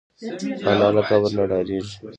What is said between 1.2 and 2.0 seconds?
نه ډارېږي